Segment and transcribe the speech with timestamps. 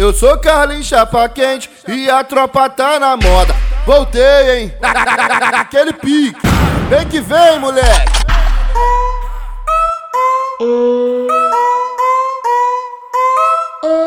[0.00, 3.54] Eu sou Carlinhos Chapa Quente e a tropa tá na moda.
[3.84, 4.74] Voltei, hein?
[4.80, 6.40] Aquele pique.
[6.88, 8.10] Vem que vem, moleque.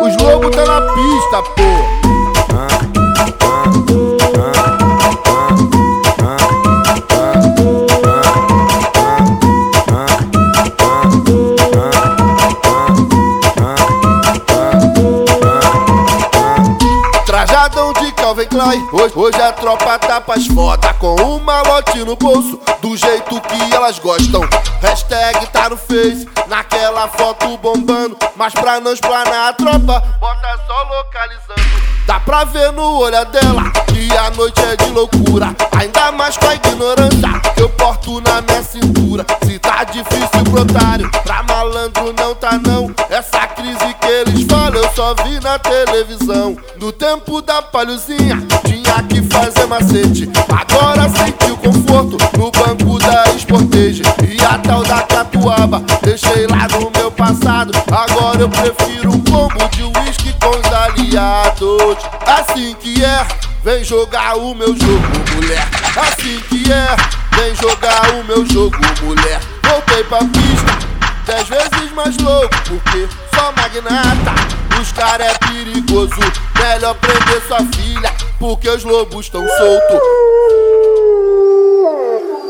[0.00, 1.99] Os lobos tá na pista, pô.
[18.52, 23.74] Hoje, hoje a tropa tá pras foda Com um malote no bolso Do jeito que
[23.74, 24.42] elas gostam.
[24.82, 28.16] Hashtag tá no Face Naquela foto bombando.
[28.34, 31.60] Mas pra não explanar a tropa Bota só localizando.
[32.06, 35.54] Dá pra ver no olho dela Que a noite é de loucura.
[35.78, 39.24] Ainda mais com a ignorância Que eu porto na minha cintura.
[39.44, 40.64] Se tá difícil pro
[45.00, 46.54] só vi na televisão.
[46.78, 48.36] No tempo da palhozinha
[48.66, 50.30] Tinha que fazer macete.
[50.46, 54.02] Agora senti o conforto No banco da Sportage.
[54.28, 57.72] E a tal da catuaba Deixei lá no meu passado.
[57.90, 61.96] Agora eu prefiro um combo de uísque com os aliados.
[62.26, 63.26] Assim que é
[63.64, 65.66] Vem jogar o meu jogo, mulher.
[65.96, 66.96] Assim que é,
[67.36, 69.38] vem jogar o meu jogo, mulher.
[69.62, 70.78] Voltei pra pista,
[71.26, 74.50] dez vezes mais louco, porque só magnata.
[74.80, 76.14] Os cara é perigoso,
[76.58, 80.00] melhor prender sua filha, porque os lobos tão soltos.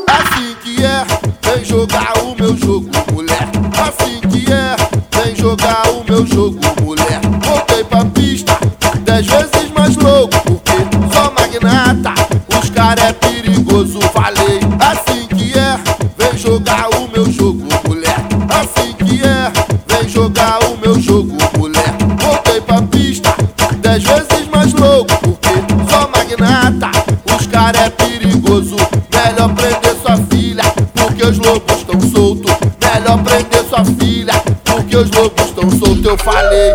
[0.07, 1.05] Assim que é,
[1.41, 3.49] vem jogar o meu jogo, mulher.
[3.87, 4.75] Assim que é,
[5.21, 6.59] vem jogar o meu jogo,
[27.71, 28.75] Cara é perigoso,
[29.13, 32.51] melhor prender sua filha, porque os lobos estão soltos.
[32.81, 34.33] Melhor prender sua filha,
[34.65, 36.73] porque os lobos estão soltos, eu falei.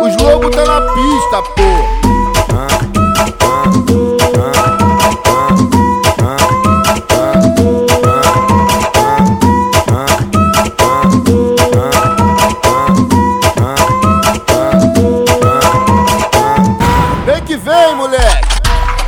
[0.00, 2.05] Os lobos tá na pista, pô.
[17.46, 18.56] Que vem, moleque.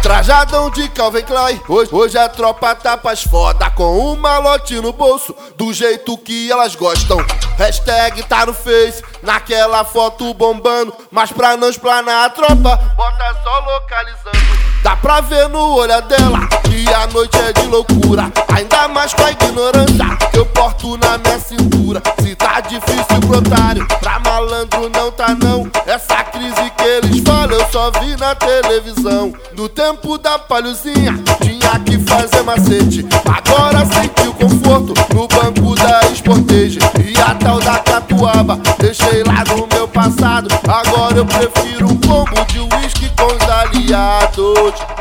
[0.00, 1.60] Trajadão de Calvin Klein.
[1.68, 6.50] Hoje, hoje a tropa tá pras foda Com um malote no bolso Do jeito que
[6.50, 7.18] elas gostam.
[7.58, 13.58] Hashtag tá no Face Naquela foto bombando Mas pra não explanar a tropa Bota só
[13.58, 14.38] localizando.
[14.84, 18.30] Dá pra ver no olho dela Que a noite é de loucura.
[18.54, 22.02] Ainda mais com a ignorância Que eu porto na minha cintura.
[22.22, 25.70] Se tá difícil pro otário Pra malandro não tá não.
[25.86, 29.32] Essa crise que eles falam Eu só vi na televisão.
[29.56, 33.06] No tempo da palhozinha Tinha que fazer macete.
[33.24, 36.78] Agora senti o conforto No banco da Sportage.
[37.04, 40.48] E a tal da catuaba Deixei lá no meu passado.
[40.68, 41.77] Agora eu prefiro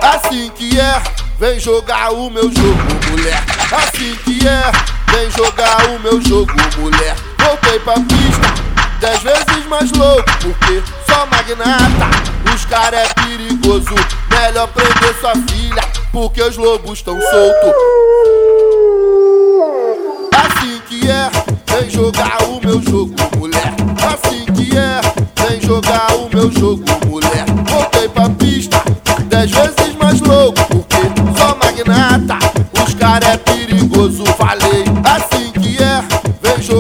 [0.02, 1.02] Assim que é
[1.40, 3.44] Vem jogar o meu jogo, mulher.
[3.72, 4.72] Assim que é,
[5.12, 7.16] vem jogar o meu jogo, mulher.
[7.38, 8.54] Voltei pra pista,
[9.00, 12.56] dez vezes mais louco, porque só magnata.
[12.56, 13.94] Os cara é perigoso,
[14.32, 17.74] melhor prender sua filha, porque os lobos tão soltos.
[20.34, 21.30] Assim que é,
[21.68, 22.47] vem jogar o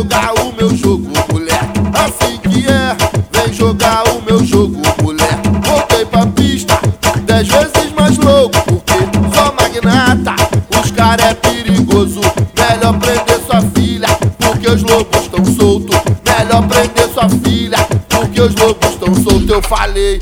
[0.07, 1.59] jogar o meu jogo, mulher.
[1.94, 2.95] Assim que é,
[3.31, 5.38] vem jogar o meu jogo, mulher.
[5.66, 6.79] Voltei pra pista,
[7.25, 8.94] dez vezes mais louco, porque
[9.35, 10.35] só magnata.
[10.81, 12.22] Os cara é perigoso,
[12.56, 14.07] melhor prender sua filha,
[14.40, 15.97] porque os lobos estão soltos.
[16.26, 17.78] Melhor prender sua filha,
[18.08, 20.22] porque os lobos estão soltos, eu falei.